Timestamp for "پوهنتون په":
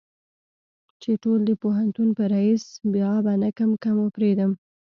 1.63-2.23